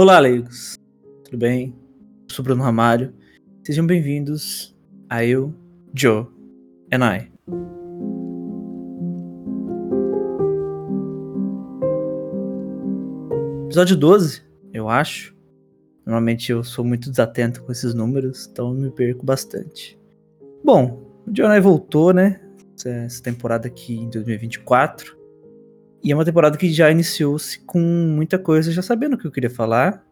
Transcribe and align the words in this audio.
Olá, 0.00 0.18
leigos. 0.18 0.78
Tudo 1.26 1.36
bem? 1.36 1.76
Eu 2.26 2.34
sou 2.34 2.42
Bruno 2.42 2.62
Ramalho. 2.62 3.12
Sejam 3.62 3.86
bem-vindos 3.86 4.74
a 5.10 5.22
Eu, 5.22 5.54
Joe 5.94 6.26
and 6.90 7.04
I. 7.04 7.30
Episódio 13.66 13.94
12, 13.94 14.42
eu 14.72 14.88
acho. 14.88 15.36
Normalmente 16.06 16.50
eu 16.50 16.64
sou 16.64 16.82
muito 16.82 17.10
desatento 17.10 17.62
com 17.62 17.70
esses 17.70 17.92
números, 17.92 18.48
então 18.50 18.72
me 18.72 18.90
perco 18.90 19.26
bastante. 19.26 20.00
Bom, 20.64 20.98
o 21.26 21.36
Joe 21.36 21.44
and 21.44 21.58
I 21.58 21.60
voltou, 21.60 22.14
né? 22.14 22.40
Essa 22.86 23.22
temporada 23.22 23.68
aqui 23.68 23.96
em 23.96 24.08
2024. 24.08 25.19
E 26.02 26.10
é 26.10 26.14
uma 26.14 26.24
temporada 26.24 26.56
que 26.56 26.72
já 26.72 26.90
iniciou-se 26.90 27.58
com 27.60 27.78
muita 27.78 28.38
coisa, 28.38 28.72
já 28.72 28.80
sabendo 28.80 29.14
o 29.14 29.18
que 29.18 29.26
eu 29.26 29.30
queria 29.30 29.50
falar. 29.50 30.02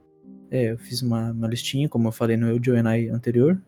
É, 0.50 0.72
eu 0.72 0.78
fiz 0.78 1.02
uma, 1.02 1.30
uma 1.30 1.48
listinha, 1.48 1.88
como 1.88 2.08
eu 2.08 2.12
falei 2.12 2.36
no 2.36 2.48
Eu, 2.48 2.62
Joe 2.62 2.78
and 2.78 2.96
I 2.96 3.08
anterior. 3.08 3.58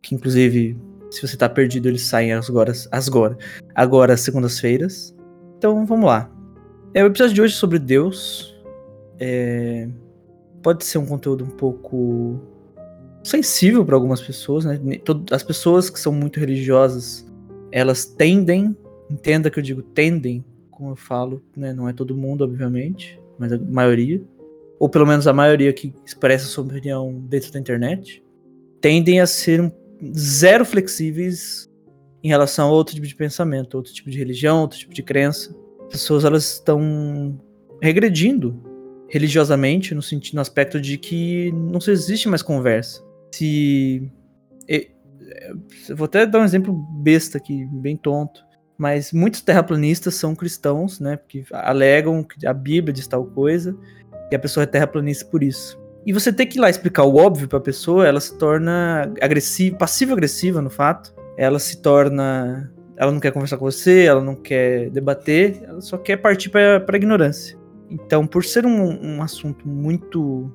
Que 0.00 0.14
inclusive, 0.14 0.76
se 1.10 1.26
você 1.26 1.36
tá 1.36 1.48
perdido, 1.48 1.88
eles 1.88 2.02
saem 2.02 2.32
agora, 2.32 2.72
agora, 2.90 3.38
agora 3.74 4.16
segundas-feiras. 4.16 5.14
Então 5.56 5.86
vamos 5.86 6.06
lá. 6.06 6.30
É, 6.94 7.04
o 7.04 7.06
episódio 7.06 7.34
de 7.34 7.42
hoje 7.42 7.54
é 7.54 7.56
sobre 7.56 7.78
Deus. 7.78 8.54
É, 9.20 9.88
pode 10.62 10.84
ser 10.84 10.98
um 10.98 11.06
conteúdo 11.06 11.44
um 11.44 11.50
pouco 11.50 12.40
sensível 13.22 13.84
para 13.84 13.94
algumas 13.94 14.20
pessoas, 14.20 14.64
né? 14.64 14.80
As 15.30 15.44
pessoas 15.44 15.88
que 15.88 16.00
são 16.00 16.12
muito 16.12 16.40
religiosas, 16.40 17.24
elas 17.70 18.04
tendem, 18.04 18.76
entenda 19.08 19.48
que 19.48 19.58
eu 19.58 19.62
digo 19.62 19.80
tendem, 19.80 20.44
como 20.82 20.92
eu 20.92 20.96
falo, 20.96 21.40
né? 21.56 21.72
Não 21.72 21.88
é 21.88 21.92
todo 21.92 22.16
mundo, 22.16 22.42
obviamente, 22.42 23.20
mas 23.38 23.52
a 23.52 23.58
maioria, 23.58 24.20
ou 24.80 24.88
pelo 24.88 25.06
menos 25.06 25.28
a 25.28 25.32
maioria 25.32 25.72
que 25.72 25.94
expressa 26.04 26.46
sua 26.46 26.64
opinião 26.64 27.20
dentro 27.28 27.52
da 27.52 27.60
internet, 27.60 28.22
tendem 28.80 29.20
a 29.20 29.26
ser 29.28 29.72
zero 30.12 30.64
flexíveis 30.64 31.70
em 32.22 32.28
relação 32.28 32.68
a 32.68 32.72
outro 32.72 32.96
tipo 32.96 33.06
de 33.06 33.14
pensamento, 33.14 33.76
outro 33.76 33.92
tipo 33.92 34.10
de 34.10 34.18
religião, 34.18 34.60
outro 34.62 34.76
tipo 34.76 34.92
de 34.92 35.04
crença. 35.04 35.56
As 35.82 35.92
pessoas 35.92 36.24
elas 36.24 36.54
estão 36.54 37.40
regredindo 37.80 38.60
religiosamente 39.08 39.94
no 39.94 40.02
sentido 40.02 40.34
no 40.34 40.40
aspecto 40.40 40.80
de 40.80 40.98
que 40.98 41.52
não 41.52 41.78
existe 41.86 42.28
mais 42.28 42.42
conversa. 42.42 43.04
Se 43.30 44.10
eu 45.88 45.96
vou 45.96 46.06
até 46.06 46.26
dar 46.26 46.40
um 46.40 46.44
exemplo 46.44 46.72
besta 46.74 47.38
aqui, 47.38 47.66
bem 47.66 47.96
tonto 47.96 48.42
mas 48.82 49.12
muitos 49.12 49.40
terraplanistas 49.42 50.16
são 50.16 50.34
cristãos, 50.34 50.98
né? 50.98 51.16
Porque 51.16 51.44
alegam 51.52 52.24
que 52.24 52.44
a 52.44 52.52
Bíblia 52.52 52.92
diz 52.92 53.06
tal 53.06 53.24
coisa 53.24 53.76
e 54.28 54.34
a 54.34 54.38
pessoa 54.40 54.64
é 54.64 54.66
terraplanista 54.66 55.24
por 55.26 55.40
isso. 55.40 55.80
E 56.04 56.12
você 56.12 56.32
ter 56.32 56.46
que 56.46 56.58
ir 56.58 56.60
lá 56.60 56.68
explicar 56.68 57.04
o 57.04 57.14
óbvio 57.14 57.46
para 57.46 57.58
a 57.58 57.62
pessoa, 57.62 58.04
ela 58.04 58.18
se 58.18 58.36
torna 58.36 59.08
agressiva, 59.20 59.76
passiva-agressiva 59.76 60.60
no 60.60 60.68
fato. 60.68 61.14
Ela 61.38 61.60
se 61.60 61.80
torna. 61.80 62.72
Ela 62.96 63.12
não 63.12 63.20
quer 63.20 63.30
conversar 63.30 63.56
com 63.56 63.66
você, 63.66 64.02
ela 64.02 64.20
não 64.20 64.34
quer 64.34 64.90
debater, 64.90 65.62
ela 65.62 65.80
só 65.80 65.96
quer 65.96 66.16
partir 66.16 66.48
para 66.48 66.84
a 66.84 66.96
ignorância. 66.96 67.56
Então, 67.88 68.26
por 68.26 68.44
ser 68.44 68.66
um, 68.66 68.98
um 69.00 69.22
assunto 69.22 69.66
muito 69.66 70.50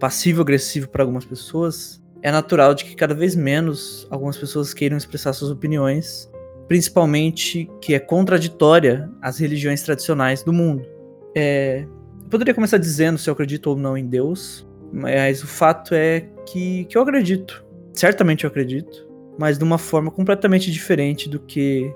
passivo-agressivo 0.00 0.88
para 0.88 1.02
algumas 1.02 1.26
pessoas, 1.26 2.02
é 2.22 2.32
natural 2.32 2.74
de 2.74 2.86
que 2.86 2.96
cada 2.96 3.14
vez 3.14 3.36
menos 3.36 4.06
algumas 4.10 4.38
pessoas 4.38 4.72
queiram 4.72 4.96
expressar 4.96 5.34
suas 5.34 5.50
opiniões 5.50 6.30
principalmente 6.68 7.70
que 7.80 7.94
é 7.94 7.98
contraditória 7.98 9.10
às 9.20 9.38
religiões 9.38 9.82
tradicionais 9.82 10.42
do 10.42 10.52
mundo. 10.52 10.86
É, 11.34 11.86
eu 12.22 12.28
poderia 12.30 12.54
começar 12.54 12.78
dizendo 12.78 13.18
se 13.18 13.28
eu 13.30 13.32
acredito 13.32 13.68
ou 13.68 13.76
não 13.76 13.96
em 13.96 14.06
Deus, 14.06 14.66
mas 14.92 15.42
o 15.42 15.46
fato 15.46 15.94
é 15.94 16.28
que, 16.46 16.84
que 16.86 16.96
eu 16.96 17.02
acredito. 17.02 17.64
Certamente 17.92 18.44
eu 18.44 18.48
acredito, 18.48 19.08
mas 19.38 19.58
de 19.58 19.64
uma 19.64 19.78
forma 19.78 20.10
completamente 20.10 20.70
diferente 20.70 21.28
do 21.28 21.38
que 21.40 21.92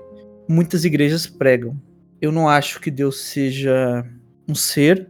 muitas 0.47 0.85
igrejas 0.85 1.27
pregam. 1.27 1.79
Eu 2.21 2.31
não 2.31 2.47
acho 2.47 2.79
que 2.79 2.91
Deus 2.91 3.21
seja 3.21 4.05
um 4.47 4.55
ser 4.55 5.09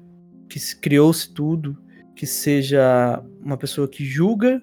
que 0.50 0.60
criou-se 0.78 1.34
tudo, 1.34 1.78
que 2.16 2.26
seja 2.26 3.24
uma 3.44 3.58
pessoa 3.58 3.88
que 3.88 4.04
julga, 4.06 4.62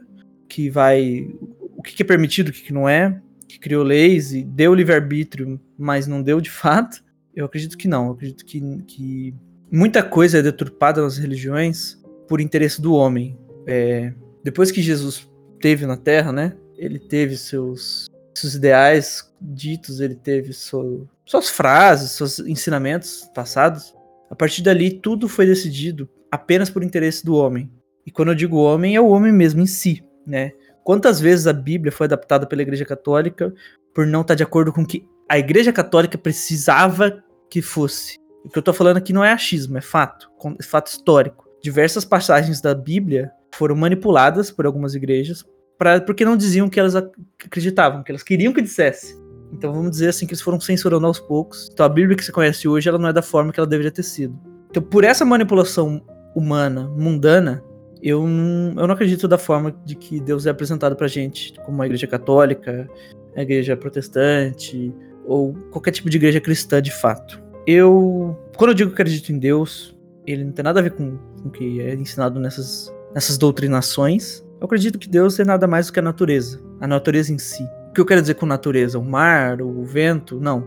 que 0.48 0.70
vai 0.70 1.28
o 1.76 1.82
que 1.82 2.02
é 2.02 2.06
permitido, 2.06 2.48
o 2.48 2.52
que 2.52 2.72
não 2.72 2.88
é, 2.88 3.20
que 3.48 3.58
criou 3.58 3.82
leis 3.82 4.32
e 4.32 4.44
deu 4.44 4.74
livre-arbítrio, 4.74 5.60
mas 5.76 6.06
não 6.06 6.22
deu 6.22 6.40
de 6.40 6.50
fato? 6.52 7.02
Eu 7.34 7.46
acredito 7.46 7.78
que 7.78 7.88
não. 7.88 8.06
Eu 8.06 8.12
acredito 8.12 8.44
que, 8.44 8.60
que 8.86 9.34
muita 9.70 10.02
coisa 10.02 10.38
é 10.38 10.42
deturpada 10.42 11.02
nas 11.02 11.16
religiões 11.16 11.98
por 12.28 12.40
interesse 12.40 12.80
do 12.80 12.92
homem. 12.92 13.38
É, 13.66 14.12
depois 14.44 14.70
que 14.70 14.82
Jesus 14.82 15.28
teve 15.60 15.86
na 15.86 15.96
Terra, 15.96 16.32
né? 16.32 16.56
Ele 16.76 16.98
teve 16.98 17.36
seus, 17.36 18.06
seus 18.34 18.54
ideais 18.54 19.32
ditos, 19.40 20.00
ele 20.00 20.14
teve 20.14 20.52
seu, 20.52 21.08
suas 21.24 21.48
frases, 21.48 22.12
seus 22.12 22.38
ensinamentos 22.40 23.28
passados. 23.34 23.94
A 24.30 24.34
partir 24.34 24.62
dali, 24.62 24.90
tudo 24.90 25.28
foi 25.28 25.46
decidido 25.46 26.08
apenas 26.30 26.70
por 26.70 26.82
interesse 26.82 27.24
do 27.24 27.34
homem. 27.34 27.70
E 28.06 28.10
quando 28.10 28.28
eu 28.28 28.34
digo 28.34 28.56
homem, 28.56 28.96
é 28.96 29.00
o 29.00 29.08
homem 29.08 29.32
mesmo 29.32 29.60
em 29.60 29.66
si, 29.66 30.04
né? 30.26 30.52
Quantas 30.88 31.20
vezes 31.20 31.46
a 31.46 31.52
Bíblia 31.52 31.92
foi 31.92 32.06
adaptada 32.06 32.46
pela 32.46 32.62
Igreja 32.62 32.82
Católica 32.82 33.52
por 33.94 34.06
não 34.06 34.22
estar 34.22 34.34
de 34.34 34.42
acordo 34.42 34.72
com 34.72 34.80
o 34.80 34.86
que 34.86 35.06
a 35.28 35.38
Igreja 35.38 35.70
Católica 35.70 36.16
precisava 36.16 37.22
que 37.50 37.60
fosse? 37.60 38.16
O 38.42 38.48
que 38.48 38.58
eu 38.58 38.62
tô 38.62 38.72
falando 38.72 38.96
aqui 38.96 39.12
não 39.12 39.22
é 39.22 39.30
achismo, 39.30 39.76
é 39.76 39.82
fato, 39.82 40.30
é 40.58 40.62
fato 40.62 40.86
histórico. 40.86 41.46
Diversas 41.62 42.06
passagens 42.06 42.62
da 42.62 42.74
Bíblia 42.74 43.30
foram 43.54 43.76
manipuladas 43.76 44.50
por 44.50 44.64
algumas 44.64 44.94
igrejas 44.94 45.44
pra, 45.76 46.00
porque 46.00 46.24
não 46.24 46.38
diziam 46.38 46.70
que 46.70 46.80
elas 46.80 46.96
acreditavam, 46.96 48.02
que 48.02 48.10
elas 48.10 48.22
queriam 48.22 48.54
que 48.54 48.62
dissesse. 48.62 49.14
Então 49.52 49.74
vamos 49.74 49.90
dizer 49.90 50.08
assim 50.08 50.26
que 50.26 50.32
eles 50.32 50.40
foram 50.40 50.58
censurando 50.58 51.06
aos 51.06 51.20
poucos. 51.20 51.68
Então 51.70 51.84
a 51.84 51.90
Bíblia 51.90 52.16
que 52.16 52.24
você 52.24 52.32
conhece 52.32 52.66
hoje, 52.66 52.88
ela 52.88 52.96
não 52.96 53.10
é 53.10 53.12
da 53.12 53.20
forma 53.20 53.52
que 53.52 53.60
ela 53.60 53.68
deveria 53.68 53.92
ter 53.92 54.04
sido. 54.04 54.40
Então 54.70 54.82
por 54.82 55.04
essa 55.04 55.22
manipulação 55.22 56.02
humana, 56.34 56.88
mundana, 56.96 57.62
eu 58.02 58.26
não, 58.26 58.80
eu 58.80 58.86
não 58.86 58.94
acredito 58.94 59.26
da 59.26 59.38
forma 59.38 59.74
de 59.84 59.94
que 59.94 60.20
Deus 60.20 60.46
é 60.46 60.50
apresentado 60.50 60.96
pra 60.96 61.08
gente, 61.08 61.54
como 61.64 61.82
a 61.82 61.86
igreja 61.86 62.06
católica, 62.06 62.88
a 63.36 63.42
igreja 63.42 63.76
protestante, 63.76 64.92
ou 65.24 65.54
qualquer 65.70 65.90
tipo 65.90 66.08
de 66.08 66.16
igreja 66.16 66.40
cristã 66.40 66.80
de 66.80 66.90
fato. 66.90 67.42
Eu, 67.66 68.36
quando 68.56 68.70
eu 68.70 68.74
digo 68.74 68.90
que 68.90 68.94
acredito 68.94 69.30
em 69.30 69.38
Deus, 69.38 69.96
ele 70.26 70.44
não 70.44 70.52
tem 70.52 70.62
nada 70.62 70.80
a 70.80 70.82
ver 70.82 70.92
com, 70.92 71.18
com 71.42 71.48
o 71.48 71.50
que 71.50 71.80
é 71.80 71.94
ensinado 71.94 72.40
nessas, 72.40 72.92
nessas 73.14 73.36
doutrinações. 73.36 74.44
Eu 74.60 74.64
acredito 74.64 74.98
que 74.98 75.08
Deus 75.08 75.38
é 75.38 75.44
nada 75.44 75.66
mais 75.66 75.86
do 75.86 75.92
que 75.92 75.98
a 75.98 76.02
natureza, 76.02 76.60
a 76.80 76.86
natureza 76.86 77.32
em 77.32 77.38
si. 77.38 77.62
O 77.90 77.92
que 77.92 78.00
eu 78.00 78.06
quero 78.06 78.20
dizer 78.20 78.34
com 78.34 78.46
natureza? 78.46 78.98
O 78.98 79.04
mar, 79.04 79.60
o 79.60 79.84
vento? 79.84 80.40
Não. 80.40 80.66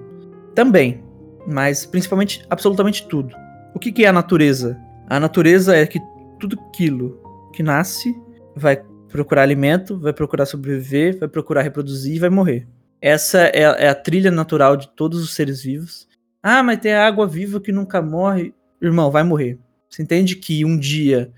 Também, 0.54 1.04
mas 1.48 1.86
principalmente 1.86 2.46
absolutamente 2.50 3.08
tudo. 3.08 3.36
O 3.74 3.80
que, 3.80 3.92
que 3.92 4.06
é 4.06 4.08
a 4.08 4.14
natureza? 4.14 4.78
A 5.10 5.20
natureza 5.20 5.76
é 5.76 5.86
que 5.86 6.00
tudo 6.42 6.60
aquilo 6.60 7.22
que 7.54 7.62
nasce 7.62 8.20
vai 8.56 8.84
procurar 9.08 9.44
alimento, 9.44 10.00
vai 10.00 10.12
procurar 10.12 10.46
sobreviver, 10.46 11.20
vai 11.20 11.30
procurar 11.30 11.62
reproduzir 11.62 12.16
e 12.16 12.20
vai 12.20 12.30
morrer. 12.30 12.68
Essa 13.00 13.48
é, 13.48 13.62
é 13.62 13.90
a 13.90 13.96
trilha 13.96 14.32
natural 14.32 14.76
de 14.76 14.90
todos 14.90 15.22
os 15.22 15.34
seres 15.34 15.62
vivos. 15.62 16.08
Ah, 16.42 16.64
mas 16.64 16.80
tem 16.80 16.94
a 16.94 17.06
água 17.06 17.28
viva 17.28 17.60
que 17.60 17.72
nunca 17.72 18.02
morre. 18.02 18.54
Irmão, 18.82 19.12
vai 19.12 19.24
morrer. 19.24 19.60
Você 19.88 20.02
entende 20.02 20.36
que 20.36 20.66
um 20.66 20.78
dia 20.78 21.32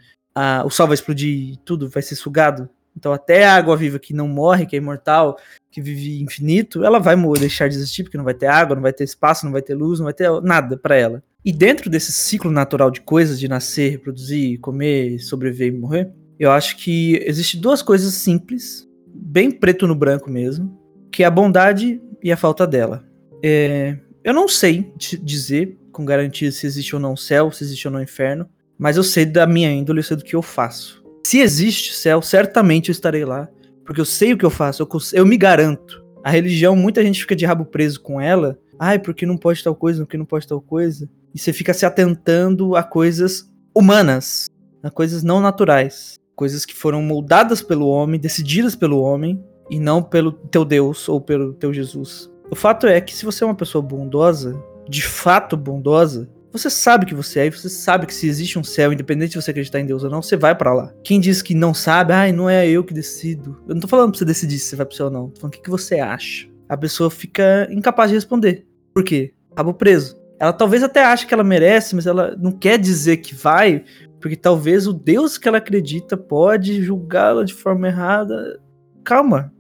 o 0.66 0.70
sol 0.70 0.88
vai 0.88 0.96
explodir 0.96 1.54
e 1.54 1.58
tudo 1.58 1.90
vai 1.90 2.02
ser 2.02 2.16
sugado? 2.16 2.70
Então 2.96 3.12
até 3.12 3.46
a 3.46 3.56
água 3.56 3.76
viva 3.76 4.00
que 4.00 4.14
não 4.14 4.28
morre, 4.28 4.66
que 4.66 4.76
é 4.76 4.80
imortal, 4.80 5.38
que 5.72 5.82
vive 5.82 6.22
infinito, 6.22 6.84
ela 6.84 7.00
vai 7.00 7.16
deixar 7.40 7.68
de 7.68 7.76
existir, 7.76 8.04
porque 8.04 8.18
não 8.18 8.24
vai 8.24 8.36
ter 8.36 8.48
água, 8.48 8.76
não 8.76 8.84
vai 8.84 8.94
ter 8.94 9.04
espaço, 9.04 9.46
não 9.46 9.52
vai 9.52 9.62
ter 9.62 9.74
luz, 9.74 10.00
não 10.00 10.06
vai 10.06 10.14
ter 10.14 10.30
nada 10.42 10.78
para 10.78 10.96
ela. 10.96 11.24
E 11.46 11.52
dentro 11.52 11.90
desse 11.90 12.12
ciclo 12.12 12.50
natural 12.50 12.90
de 12.90 13.02
coisas, 13.02 13.40
de 13.40 13.50
nascer, 13.50 13.92
reproduzir, 13.92 14.60
comer, 14.60 15.20
sobreviver 15.20 15.74
e 15.74 15.78
morrer, 15.78 16.12
eu 16.40 16.52
acho 16.52 16.78
que 16.78 17.22
existe 17.26 17.58
duas 17.58 17.82
coisas 17.82 18.14
simples, 18.14 18.88
bem 19.14 19.52
preto 19.52 19.86
no 19.86 19.96
branco 19.96 20.30
mesmo, 20.30 20.80
que 21.12 21.22
é 21.22 21.26
a 21.26 21.32
bondade 21.32 22.02
e 22.24 22.32
a 22.32 22.38
falta 22.38 22.66
dela. 22.66 23.06
É, 23.44 23.98
eu 24.24 24.34
não 24.34 24.48
sei 24.48 24.94
dizer 24.98 25.78
com 25.92 26.06
garantia 26.06 26.52
se 26.52 26.66
existe 26.66 26.96
ou 26.96 27.02
não 27.02 27.16
céu, 27.16 27.52
se 27.52 27.64
existe 27.64 27.88
ou 27.88 27.94
não 27.94 28.02
inferno, 28.02 28.48
mas 28.78 28.98
eu 28.98 29.04
sei 29.04 29.26
da 29.26 29.46
minha 29.46 29.72
índole, 29.72 30.00
eu 30.00 30.04
sei 30.04 30.18
do 30.18 30.24
que 30.24 30.36
eu 30.36 30.42
faço. 30.42 31.04
Se 31.26 31.40
existe 31.40 31.94
céu, 31.94 32.22
certamente 32.22 32.90
eu 32.90 32.94
estarei 32.94 33.26
lá, 33.26 33.50
porque 33.86 34.00
eu 34.00 34.06
sei 34.06 34.34
o 34.34 34.38
que 34.38 34.46
eu 34.46 34.50
faço, 34.50 34.82
eu, 34.82 34.90
eu 35.14 35.26
me 35.26 35.38
garanto. 35.38 36.04
A 36.24 36.32
religião, 36.32 36.76
muita 36.76 37.04
gente 37.04 37.20
fica 37.20 37.36
de 37.36 37.46
rabo 37.46 37.66
preso 37.66 38.02
com 38.02 38.20
ela. 38.20 38.58
Ai, 38.80 38.98
porque 38.98 39.26
não 39.26 39.38
pode 39.38 39.62
tal 39.62 39.76
coisa, 39.76 40.04
porque 40.04 40.18
não 40.18 40.26
pode 40.26 40.48
tal 40.48 40.62
coisa. 40.62 41.10
E 41.34 41.40
você 41.40 41.52
fica 41.52 41.74
se 41.74 41.86
atentando 41.86 42.76
a 42.76 42.84
coisas 42.84 43.50
humanas, 43.76 44.48
a 44.82 44.92
coisas 44.92 45.24
não 45.24 45.40
naturais. 45.42 46.16
Coisas 46.36 46.66
que 46.66 46.76
foram 46.76 47.02
moldadas 47.02 47.62
pelo 47.62 47.88
homem, 47.88 48.20
decididas 48.20 48.76
pelo 48.76 49.00
homem, 49.02 49.44
e 49.70 49.80
não 49.80 50.02
pelo 50.02 50.32
teu 50.32 50.66
Deus 50.66 51.08
ou 51.08 51.22
pelo 51.22 51.54
teu 51.54 51.74
Jesus. 51.74 52.30
O 52.52 52.56
fato 52.56 52.88
é 52.88 53.00
que 53.00 53.16
se 53.16 53.26
você 53.26 53.44
é 53.44 53.48
uma 53.48 53.56
pessoa 53.56 53.82
bondosa, 53.82 54.60
de 54.88 55.02
fato 55.02 55.56
bondosa, 55.56 56.30
Você 56.54 56.70
sabe 56.70 57.08
que 57.08 57.16
você 57.16 57.40
é, 57.40 57.46
e 57.48 57.50
você 57.50 57.68
sabe 57.68 58.06
que 58.06 58.14
se 58.14 58.28
existe 58.28 58.60
um 58.60 58.64
céu, 58.64 58.94
independente 58.94 59.32
de 59.32 59.42
você 59.42 59.50
acreditar 59.50 59.80
em 59.80 59.88
Deus 59.88 60.04
ou 60.04 60.10
não, 60.12 60.22
você 60.22 60.38
vai 60.38 60.54
para 60.54 60.72
lá. 60.72 60.94
Quem 61.04 61.20
diz 61.20 61.42
que 61.42 61.56
não 61.56 61.74
sabe, 61.74 62.14
ai, 62.14 62.32
não 62.32 62.48
é 62.48 62.70
eu 62.70 62.84
que 62.84 62.94
decido. 62.94 63.60
Eu 63.68 63.74
não 63.74 63.82
tô 63.82 63.88
falando 63.88 64.12
pra 64.12 64.20
você 64.20 64.26
decidir 64.26 64.60
se 64.60 64.68
você 64.68 64.76
vai 64.76 64.86
pro 64.86 64.96
céu 64.96 65.08
ou 65.08 65.12
não. 65.12 65.30
Tô 65.30 65.42
falando 65.42 65.54
o 65.56 65.58
que, 65.58 65.64
que 65.64 65.70
você 65.72 66.00
acha. 66.00 66.48
A 66.70 66.78
pessoa 66.78 67.10
fica 67.10 67.68
incapaz 67.72 68.12
de 68.12 68.18
responder. 68.18 68.68
Por 68.94 69.04
quê? 69.04 69.34
Rabo 69.58 69.74
preso. 69.74 70.16
Ela 70.40 70.54
talvez 70.54 70.84
até 70.84 71.04
ache 71.04 71.26
que 71.26 71.34
ela 71.34 71.44
merece, 71.44 71.96
mas 71.96 72.06
ela 72.06 72.36
não 72.38 72.52
quer 72.52 72.78
dizer 72.78 73.18
que 73.18 73.34
vai, 73.36 73.84
porque 74.20 74.36
talvez 74.36 74.88
o 74.88 74.94
Deus 74.94 75.38
que 75.38 75.48
ela 75.48 75.58
acredita 75.58 76.18
pode 76.18 76.82
julgá-la 76.82 77.44
de 77.44 77.54
forma 77.54 77.88
errada. 77.88 78.60
Calma. 79.04 79.54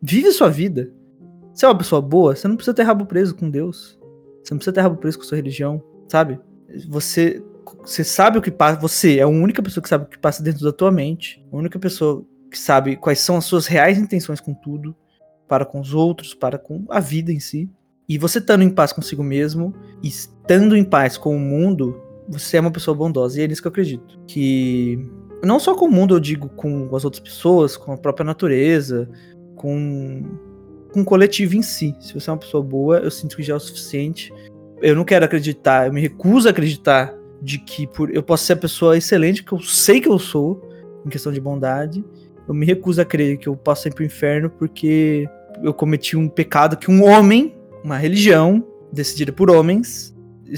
Vive 0.00 0.30
sua 0.32 0.48
vida. 0.48 0.92
Você 1.52 1.66
é 1.66 1.68
uma 1.68 1.78
pessoa 1.78 2.00
boa, 2.00 2.36
você 2.36 2.46
não 2.46 2.54
precisa 2.54 2.74
ter 2.74 2.84
rabo 2.84 3.04
preso 3.06 3.34
com 3.34 3.50
Deus. 3.50 3.98
Você 4.42 4.54
não 4.54 4.58
precisa 4.58 4.72
ter 4.72 4.80
rabo 4.80 4.96
preso 4.96 5.18
com 5.18 5.24
sua 5.24 5.36
religião, 5.36 5.82
sabe? 6.08 6.38
Você, 6.88 7.42
você 7.80 8.04
sabe 8.04 8.38
o 8.38 8.42
que 8.42 8.50
passa. 8.50 8.80
Você 8.80 9.18
é 9.18 9.22
a 9.22 9.28
única 9.28 9.62
pessoa 9.62 9.82
que 9.82 9.88
sabe 9.88 10.04
o 10.04 10.08
que 10.08 10.18
passa 10.18 10.42
dentro 10.42 10.64
da 10.64 10.72
tua 10.72 10.92
mente. 10.92 11.44
A 11.52 11.56
única 11.56 11.78
pessoa 11.78 12.24
que 12.50 12.58
sabe 12.58 12.96
quais 12.96 13.18
são 13.18 13.36
as 13.36 13.44
suas 13.44 13.66
reais 13.66 13.98
intenções 13.98 14.40
com 14.40 14.54
tudo, 14.54 14.94
para 15.46 15.64
com 15.64 15.80
os 15.80 15.92
outros, 15.92 16.34
para 16.34 16.58
com 16.58 16.84
a 16.88 17.00
vida 17.00 17.32
em 17.32 17.40
si. 17.40 17.70
E 18.08 18.16
você 18.16 18.38
estando 18.38 18.62
em 18.62 18.70
paz 18.70 18.92
consigo 18.92 19.22
mesmo, 19.22 19.74
estando 20.02 20.76
em 20.76 20.84
paz 20.84 21.16
com 21.18 21.36
o 21.36 21.40
mundo, 21.40 22.00
você 22.28 22.56
é 22.56 22.60
uma 22.60 22.70
pessoa 22.70 22.96
bondosa. 22.96 23.40
E 23.40 23.44
é 23.44 23.48
nisso 23.48 23.60
que 23.60 23.68
eu 23.68 23.70
acredito. 23.70 24.18
Que 24.26 25.06
não 25.44 25.60
só 25.60 25.74
com 25.74 25.86
o 25.86 25.90
mundo, 25.90 26.14
eu 26.14 26.20
digo 26.20 26.48
com 26.48 26.94
as 26.96 27.04
outras 27.04 27.22
pessoas, 27.22 27.76
com 27.76 27.92
a 27.92 27.96
própria 27.98 28.24
natureza, 28.24 29.08
com 29.54 30.22
com 30.92 31.02
o 31.02 31.04
coletivo 31.04 31.56
em 31.56 31.62
si. 31.62 31.94
Se 32.00 32.14
você 32.14 32.30
é 32.30 32.32
uma 32.32 32.38
pessoa 32.38 32.62
boa, 32.62 32.98
eu 32.98 33.10
sinto 33.10 33.36
que 33.36 33.42
já 33.42 33.54
é 33.54 33.56
o 33.56 33.60
suficiente. 33.60 34.32
Eu 34.80 34.94
não 34.96 35.04
quero 35.04 35.24
acreditar, 35.24 35.86
eu 35.86 35.92
me 35.92 36.00
recuso 36.00 36.48
a 36.48 36.50
acreditar 36.50 37.14
de 37.42 37.58
que 37.58 37.86
por 37.86 38.14
eu 38.14 38.22
posso 38.22 38.44
ser 38.44 38.54
a 38.54 38.56
pessoa 38.56 38.96
excelente 38.96 39.44
que 39.44 39.52
eu 39.52 39.60
sei 39.60 40.00
que 40.00 40.08
eu 40.08 40.18
sou 40.18 40.66
em 41.04 41.08
questão 41.08 41.32
de 41.32 41.40
bondade. 41.40 42.04
Eu 42.46 42.54
me 42.54 42.64
recuso 42.64 43.00
a 43.00 43.04
crer 43.04 43.36
que 43.36 43.48
eu 43.48 43.56
posso 43.56 43.86
ir 43.88 43.94
pro 43.94 44.04
inferno 44.04 44.48
porque 44.48 45.28
eu 45.62 45.74
cometi 45.74 46.16
um 46.16 46.28
pecado 46.28 46.76
que 46.76 46.90
um 46.90 47.04
homem, 47.04 47.54
uma 47.84 47.96
religião 47.96 48.66
decidida 48.92 49.32
por 49.32 49.50
homens, 49.50 50.14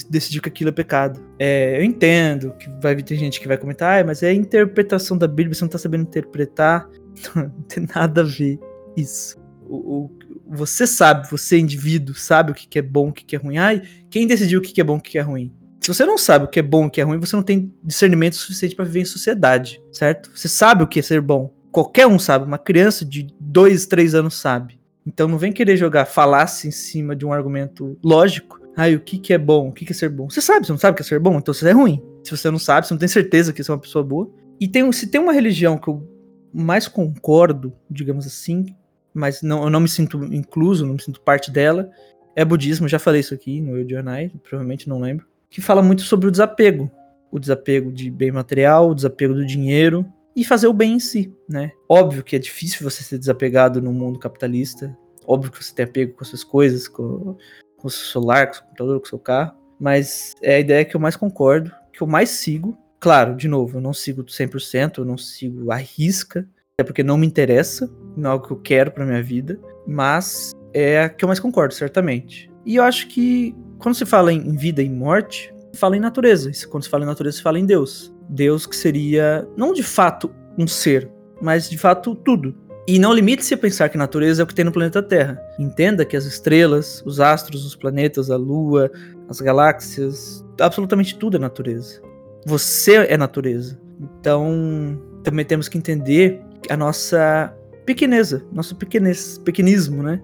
decidiu 0.08 0.40
que 0.40 0.48
aquilo 0.48 0.70
é 0.70 0.72
pecado. 0.72 1.20
É, 1.38 1.78
eu 1.78 1.84
entendo 1.84 2.52
que 2.52 2.68
vai 2.80 2.96
ter 2.96 3.16
gente 3.16 3.40
que 3.40 3.48
vai 3.48 3.58
comentar, 3.58 4.00
ah, 4.00 4.06
mas 4.06 4.22
é 4.22 4.28
a 4.28 4.34
interpretação 4.34 5.18
da 5.18 5.26
Bíblia, 5.26 5.54
você 5.54 5.64
não 5.64 5.68
tá 5.68 5.78
sabendo 5.78 6.02
interpretar. 6.02 6.88
não 7.34 7.50
tem 7.68 7.86
nada 7.94 8.20
a 8.20 8.24
ver 8.24 8.58
isso. 8.96 9.36
O, 9.68 9.76
o, 9.76 10.10
você 10.46 10.86
sabe, 10.86 11.30
você 11.30 11.58
indivíduo, 11.58 12.14
sabe 12.14 12.52
o 12.52 12.54
que, 12.54 12.66
que 12.66 12.78
é 12.78 12.82
bom, 12.82 13.08
o 13.08 13.12
que, 13.12 13.24
que 13.24 13.36
é 13.36 13.38
ruim. 13.38 13.58
Ai, 13.58 13.82
quem 14.08 14.26
decidiu 14.26 14.58
o 14.58 14.62
que, 14.62 14.72
que 14.72 14.80
é 14.80 14.84
bom, 14.84 14.96
o 14.96 15.00
que, 15.00 15.12
que 15.12 15.18
é 15.18 15.22
ruim? 15.22 15.52
Se 15.80 15.88
você 15.88 16.04
não 16.04 16.18
sabe 16.18 16.44
o 16.44 16.48
que 16.48 16.58
é 16.58 16.62
bom, 16.62 16.86
o 16.86 16.90
que 16.90 17.00
é 17.00 17.04
ruim, 17.04 17.18
você 17.18 17.34
não 17.34 17.42
tem 17.42 17.72
discernimento 17.82 18.36
suficiente 18.36 18.74
para 18.74 18.84
viver 18.84 19.00
em 19.00 19.04
sociedade, 19.04 19.80
certo? 19.92 20.30
Você 20.34 20.48
sabe 20.48 20.82
o 20.82 20.86
que 20.86 20.98
é 20.98 21.02
ser 21.02 21.20
bom. 21.20 21.54
Qualquer 21.72 22.06
um 22.06 22.18
sabe. 22.18 22.44
Uma 22.44 22.58
criança 22.58 23.04
de 23.04 23.28
dois, 23.38 23.86
três 23.86 24.14
anos 24.14 24.34
sabe. 24.34 24.79
Então 25.06 25.26
não 25.28 25.38
vem 25.38 25.52
querer 25.52 25.76
jogar 25.76 26.04
falácia 26.04 26.68
em 26.68 26.70
cima 26.70 27.16
de 27.16 27.24
um 27.24 27.32
argumento 27.32 27.98
lógico. 28.02 28.60
Ai, 28.76 28.94
o 28.94 29.00
que, 29.00 29.18
que 29.18 29.32
é 29.32 29.38
bom, 29.38 29.68
o 29.68 29.72
que, 29.72 29.84
que 29.84 29.92
é 29.92 29.94
ser 29.94 30.08
bom? 30.08 30.30
Você 30.30 30.40
sabe, 30.40 30.66
você 30.66 30.72
não 30.72 30.78
sabe 30.78 30.92
o 30.92 30.96
que 30.96 31.02
é 31.02 31.04
ser 31.04 31.18
bom, 31.18 31.36
então 31.38 31.52
você 31.52 31.68
é 31.68 31.72
ruim. 31.72 32.02
Se 32.22 32.30
você 32.30 32.50
não 32.50 32.58
sabe, 32.58 32.86
você 32.86 32.94
não 32.94 32.98
tem 32.98 33.08
certeza 33.08 33.52
que 33.52 33.62
você 33.62 33.70
é 33.70 33.74
uma 33.74 33.80
pessoa 33.80 34.04
boa. 34.04 34.30
E 34.60 34.68
tem, 34.68 34.90
se 34.92 35.06
tem 35.06 35.20
uma 35.20 35.32
religião 35.32 35.76
que 35.78 35.88
eu 35.88 36.06
mais 36.52 36.86
concordo, 36.86 37.72
digamos 37.90 38.26
assim, 38.26 38.66
mas 39.12 39.42
não, 39.42 39.64
eu 39.64 39.70
não 39.70 39.80
me 39.80 39.88
sinto 39.88 40.22
incluso, 40.24 40.86
não 40.86 40.94
me 40.94 41.02
sinto 41.02 41.20
parte 41.20 41.50
dela. 41.50 41.90
É 42.36 42.44
budismo, 42.44 42.88
já 42.88 42.98
falei 42.98 43.20
isso 43.20 43.34
aqui 43.34 43.60
no 43.60 43.76
Eudionai, 43.76 44.30
provavelmente 44.42 44.88
não 44.88 45.00
lembro. 45.00 45.26
Que 45.48 45.60
fala 45.60 45.82
muito 45.82 46.02
sobre 46.02 46.28
o 46.28 46.30
desapego. 46.30 46.90
O 47.30 47.38
desapego 47.38 47.90
de 47.92 48.10
bem 48.10 48.30
material, 48.30 48.90
o 48.90 48.94
desapego 48.94 49.34
do 49.34 49.44
dinheiro 49.44 50.06
e 50.40 50.44
fazer 50.44 50.68
o 50.68 50.72
bem 50.72 50.94
em 50.94 50.98
si, 50.98 51.30
né? 51.46 51.70
Óbvio 51.86 52.24
que 52.24 52.34
é 52.34 52.38
difícil 52.38 52.82
você 52.82 53.02
ser 53.02 53.18
desapegado 53.18 53.82
no 53.82 53.92
mundo 53.92 54.18
capitalista. 54.18 54.96
Óbvio 55.26 55.52
que 55.52 55.62
você 55.62 55.74
tem 55.74 55.84
apego 55.84 56.14
com 56.14 56.24
as 56.24 56.28
suas 56.28 56.42
coisas, 56.42 56.88
com, 56.88 57.36
com 57.76 57.88
o 57.88 57.90
seu 57.90 58.06
celular, 58.06 58.46
com 58.46 58.52
o 58.52 58.54
seu 58.54 58.64
computador, 58.64 59.00
com 59.00 59.04
o 59.04 59.08
seu 59.10 59.18
carro. 59.18 59.54
Mas 59.78 60.32
é 60.40 60.54
a 60.54 60.58
ideia 60.58 60.84
que 60.86 60.96
eu 60.96 61.00
mais 61.00 61.14
concordo, 61.14 61.70
que 61.92 62.00
eu 62.00 62.06
mais 62.06 62.30
sigo. 62.30 62.74
Claro, 62.98 63.36
de 63.36 63.48
novo, 63.48 63.76
eu 63.76 63.82
não 63.82 63.92
sigo 63.92 64.24
100%, 64.24 64.96
eu 64.96 65.04
não 65.04 65.18
sigo 65.18 65.70
a 65.70 65.76
risca, 65.76 66.48
até 66.78 66.86
porque 66.86 67.02
não 67.02 67.18
me 67.18 67.26
interessa, 67.26 67.90
não 68.16 68.30
é 68.30 68.32
algo 68.32 68.46
que 68.46 68.52
eu 68.54 68.60
quero 68.60 68.92
para 68.92 69.04
minha 69.04 69.22
vida, 69.22 69.60
mas 69.86 70.52
é 70.72 71.02
a 71.02 71.08
que 71.10 71.22
eu 71.22 71.28
mais 71.28 71.38
concordo, 71.38 71.74
certamente. 71.74 72.50
E 72.64 72.76
eu 72.76 72.82
acho 72.82 73.08
que 73.08 73.54
quando 73.78 73.94
se 73.94 74.06
fala 74.06 74.32
em 74.32 74.56
vida 74.56 74.82
e 74.82 74.88
morte, 74.88 75.52
fala 75.74 75.98
em 75.98 76.00
natureza. 76.00 76.50
E 76.50 76.66
quando 76.66 76.84
se 76.84 76.88
fala 76.88 77.04
em 77.04 77.08
natureza, 77.08 77.36
se 77.36 77.42
fala 77.42 77.58
em 77.58 77.66
Deus. 77.66 78.10
Deus 78.30 78.66
que 78.66 78.76
seria 78.76 79.46
não 79.56 79.72
de 79.72 79.82
fato 79.82 80.30
um 80.56 80.66
ser, 80.66 81.10
mas 81.42 81.68
de 81.68 81.76
fato 81.76 82.14
tudo. 82.14 82.54
E 82.86 82.98
não 82.98 83.12
limite-se 83.12 83.54
a 83.54 83.58
pensar 83.58 83.88
que 83.88 83.98
natureza 83.98 84.42
é 84.42 84.44
o 84.44 84.46
que 84.46 84.54
tem 84.54 84.64
no 84.64 84.72
planeta 84.72 85.02
Terra. 85.02 85.40
Entenda 85.58 86.04
que 86.04 86.16
as 86.16 86.24
estrelas, 86.24 87.02
os 87.04 87.20
astros, 87.20 87.64
os 87.64 87.76
planetas, 87.76 88.30
a 88.30 88.36
lua, 88.36 88.90
as 89.28 89.40
galáxias, 89.40 90.44
absolutamente 90.60 91.16
tudo 91.16 91.36
é 91.36 91.40
natureza. 91.40 92.00
Você 92.46 92.96
é 92.96 93.16
natureza. 93.16 93.78
Então, 94.00 95.00
também 95.22 95.44
temos 95.44 95.68
que 95.68 95.76
entender 95.76 96.40
a 96.68 96.76
nossa 96.76 97.54
pequeneza, 97.84 98.44
nosso 98.52 98.74
pequenez, 98.76 99.38
pequenismo, 99.38 100.02
né? 100.02 100.22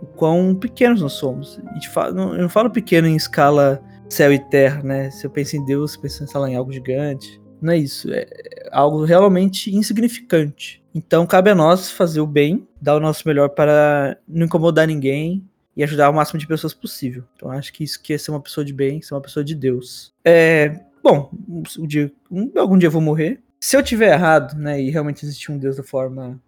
O 0.00 0.06
quão 0.06 0.54
pequenos 0.54 1.02
nós 1.02 1.14
somos. 1.14 1.60
E 1.76 1.86
falo, 1.88 2.34
eu 2.34 2.42
não 2.42 2.48
falo 2.48 2.70
pequeno 2.70 3.08
em 3.08 3.16
escala 3.16 3.82
céu 4.08 4.32
e 4.32 4.38
terra, 4.38 4.82
né? 4.82 5.10
Se 5.10 5.26
eu 5.26 5.30
penso 5.30 5.56
em 5.56 5.64
Deus, 5.64 5.96
penso 5.96 6.24
em, 6.24 6.50
em 6.50 6.56
algo 6.56 6.72
gigante. 6.72 7.40
Não 7.60 7.72
é 7.72 7.78
isso, 7.78 8.12
é 8.12 8.26
algo 8.70 9.04
realmente 9.04 9.74
insignificante. 9.74 10.82
Então 10.94 11.26
cabe 11.26 11.50
a 11.50 11.54
nós 11.54 11.90
fazer 11.90 12.20
o 12.20 12.26
bem, 12.26 12.66
dar 12.80 12.96
o 12.96 13.00
nosso 13.00 13.26
melhor 13.26 13.50
para 13.50 14.16
não 14.26 14.46
incomodar 14.46 14.86
ninguém 14.86 15.44
e 15.76 15.82
ajudar 15.82 16.10
o 16.10 16.14
máximo 16.14 16.38
de 16.38 16.46
pessoas 16.46 16.72
possível. 16.72 17.24
Então 17.36 17.50
acho 17.50 17.72
que 17.72 17.84
isso 17.84 18.00
que 18.02 18.12
é 18.12 18.18
ser 18.18 18.30
uma 18.30 18.40
pessoa 18.40 18.64
de 18.64 18.72
bem, 18.72 19.02
ser 19.02 19.14
uma 19.14 19.20
pessoa 19.20 19.44
de 19.44 19.54
Deus. 19.54 20.12
É, 20.24 20.80
bom, 21.02 21.30
um 21.48 21.86
dia, 21.86 22.12
um, 22.30 22.50
algum 22.56 22.78
dia 22.78 22.86
eu 22.86 22.92
vou 22.92 23.02
morrer, 23.02 23.40
se 23.60 23.76
eu 23.76 23.82
tiver 23.82 24.12
errado, 24.12 24.56
né, 24.56 24.80
e 24.80 24.90
realmente 24.90 25.24
existe 25.24 25.50
um 25.50 25.58
Deus 25.58 25.76
da 25.76 25.82
forma 25.82 26.40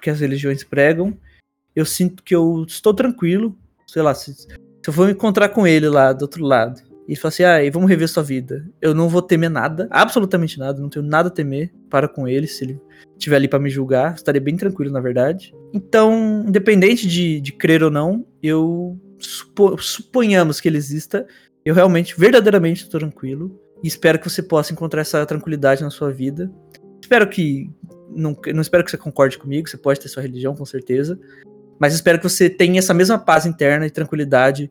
que 0.00 0.10
as 0.10 0.20
religiões 0.20 0.64
pregam, 0.64 1.16
eu 1.74 1.84
sinto 1.84 2.22
que 2.22 2.34
eu 2.34 2.64
estou 2.66 2.94
tranquilo, 2.94 3.56
sei 3.86 4.02
lá, 4.02 4.14
se, 4.14 4.34
se 4.88 4.90
eu 4.90 4.94
for 4.94 5.10
encontrar 5.10 5.50
com 5.50 5.66
ele 5.66 5.86
lá 5.86 6.14
do 6.14 6.22
outro 6.22 6.42
lado, 6.42 6.80
e 7.06 7.14
falar 7.14 7.28
assim, 7.28 7.42
ah, 7.42 7.62
e 7.62 7.68
vamos 7.68 7.90
rever 7.90 8.08
sua 8.08 8.22
vida. 8.22 8.66
Eu 8.80 8.94
não 8.94 9.06
vou 9.06 9.20
temer 9.20 9.50
nada, 9.50 9.86
absolutamente 9.90 10.58
nada, 10.58 10.80
não 10.80 10.88
tenho 10.88 11.04
nada 11.04 11.28
a 11.28 11.30
temer 11.30 11.70
para 11.90 12.08
com 12.08 12.26
ele, 12.26 12.46
se 12.46 12.64
ele 12.64 12.80
estiver 13.12 13.36
ali 13.36 13.48
para 13.48 13.58
me 13.58 13.68
julgar, 13.68 14.14
estarei 14.14 14.40
bem 14.40 14.56
tranquilo, 14.56 14.90
na 14.90 15.00
verdade. 15.00 15.54
Então, 15.74 16.42
independente 16.46 17.06
de, 17.06 17.38
de 17.38 17.52
crer 17.52 17.82
ou 17.82 17.90
não, 17.90 18.26
eu 18.42 18.98
supo, 19.18 19.76
suponhamos 19.76 20.58
que 20.58 20.68
ele 20.68 20.78
exista, 20.78 21.26
eu 21.66 21.74
realmente, 21.74 22.18
verdadeiramente 22.18 22.84
estou 22.84 22.98
tranquilo. 22.98 23.60
E 23.82 23.88
espero 23.88 24.18
que 24.18 24.30
você 24.30 24.42
possa 24.42 24.72
encontrar 24.72 25.02
essa 25.02 25.24
tranquilidade 25.26 25.82
na 25.82 25.90
sua 25.90 26.10
vida. 26.10 26.50
Espero 26.98 27.28
que. 27.28 27.70
Não, 28.10 28.34
não 28.54 28.62
espero 28.62 28.82
que 28.82 28.90
você 28.90 28.96
concorde 28.96 29.36
comigo, 29.36 29.68
você 29.68 29.76
pode 29.76 30.00
ter 30.00 30.08
sua 30.08 30.22
religião, 30.22 30.56
com 30.56 30.64
certeza. 30.64 31.20
Mas 31.78 31.94
espero 31.94 32.18
que 32.18 32.28
você 32.28 32.50
tenha 32.50 32.78
essa 32.78 32.92
mesma 32.92 33.18
paz 33.18 33.46
interna 33.46 33.86
e 33.86 33.90
tranquilidade 33.90 34.70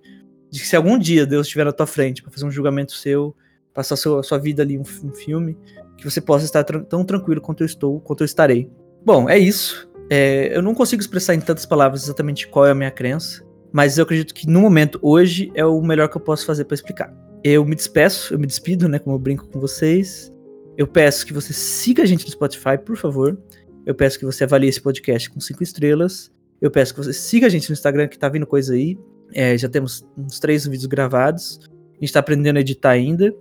de 0.50 0.60
que 0.60 0.68
se 0.68 0.76
algum 0.76 0.98
dia 0.98 1.26
Deus 1.26 1.48
estiver 1.48 1.66
na 1.66 1.72
tua 1.72 1.88
frente 1.88 2.22
para 2.22 2.32
fazer 2.32 2.46
um 2.46 2.52
julgamento 2.52 2.94
seu, 2.94 3.36
passar 3.74 3.96
a 3.96 3.98
sua, 3.98 4.24
sua 4.24 4.38
vida 4.38 4.64
ali 4.64 4.78
um, 4.78 4.84
um 5.04 5.14
filme, 5.14 5.58
que 5.98 6.10
você 6.10 6.22
possa 6.22 6.46
estar 6.46 6.64
tão 6.64 7.04
tranquilo 7.04 7.42
quanto 7.42 7.62
eu 7.62 7.66
estou, 7.66 8.00
quanto 8.00 8.22
eu 8.22 8.26
estarei. 8.26 8.70
Bom, 9.06 9.30
é 9.30 9.38
isso. 9.38 9.90
É, 10.10 10.56
eu 10.56 10.62
não 10.62 10.74
consigo 10.74 11.02
expressar 11.02 11.36
em 11.36 11.40
tantas 11.40 11.66
palavras 11.66 12.04
exatamente 12.04 12.48
qual 12.48 12.66
é 12.66 12.72
a 12.72 12.76
minha 12.76 12.92
crença, 12.92 13.46
mas 13.72 13.98
eu 13.98 14.04
acredito 14.04 14.34
que 14.34 14.48
no 14.48 14.62
momento, 14.62 15.00
hoje, 15.02 15.52
é 15.54 15.66
o 15.66 15.82
melhor 15.82 16.08
que 16.08 16.18
eu 16.18 16.22
posso 16.22 16.46
fazer 16.46 16.66
para 16.66 16.76
explicar. 16.76 17.14
Eu 17.44 17.64
me 17.66 17.76
despeço, 17.76 18.34
eu 18.34 18.40
me 18.40 18.48
despido, 18.48 18.88
né? 18.88 19.00
Como 19.00 19.16
eu 19.16 19.20
brinco 19.20 19.48
com 19.48 19.60
vocês. 19.60 20.32
Eu 20.78 20.88
peço 20.88 21.26
que 21.26 21.34
você 21.34 21.54
siga 21.54 22.04
a 22.04 22.06
gente 22.06 22.26
no 22.26 22.32
Spotify, 22.32 22.78
por 22.84 22.96
favor. 22.96 23.38
Eu 23.86 23.96
peço 23.96 24.18
que 24.20 24.26
você 24.26 24.44
avalie 24.44 24.70
esse 24.70 24.82
podcast 24.82 25.30
com 25.30 25.40
cinco 25.40 25.64
estrelas. 25.64 26.32
Eu 26.62 26.72
peço 26.72 26.94
que 26.94 27.04
você 27.04 27.14
siga 27.14 27.48
a 27.48 27.50
gente 27.50 27.70
no 27.70 27.74
Instagram, 27.74 28.08
que 28.08 28.18
tá 28.18 28.30
vindo 28.30 28.48
coisa 28.48 28.74
aí. 28.74 28.98
É, 29.34 29.58
já 29.58 29.70
temos 29.70 30.06
uns 30.18 30.40
três 30.40 30.66
vídeos 30.66 30.86
gravados. 30.86 31.60
A 31.96 32.00
gente 32.00 32.14
tá 32.14 32.20
aprendendo 32.20 32.58
a 32.58 32.62
editar 32.62 32.92
ainda. 32.92 33.34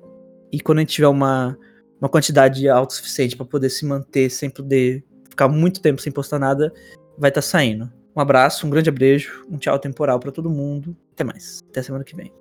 E 0.53 0.61
quando 0.61 0.79
a 0.79 0.81
gente 0.83 0.93
tiver 0.93 1.09
uma, 1.09 1.57
uma 2.01 2.09
quantidade 2.09 2.69
alta 2.69 2.95
o 2.95 2.97
suficiente 2.97 3.37
para 3.37 3.47
poder 3.47 3.71
se 3.71 3.85
manter 3.85 4.31
sem 4.31 4.51
poder 4.51 5.05
ficar 5.29 5.49
muito 5.49 5.81
tempo 5.81 6.01
sem 6.01 6.13
postar 6.13 6.39
nada, 6.39 6.73
vai 7.19 7.31
estar 7.31 7.41
tá 7.41 7.47
saindo. 7.47 7.91
Um 8.15 8.21
abraço, 8.21 8.67
um 8.67 8.71
grande 8.71 8.91
beijo, 8.91 9.45
um 9.51 9.59
tchau 9.59 9.79
temporal 9.79 10.19
para 10.19 10.33
todo 10.33 10.49
mundo. 10.49 10.97
Até 11.13 11.25
mais. 11.25 11.61
Até 11.69 11.83
semana 11.83 12.05
que 12.05 12.17
vem. 12.17 12.33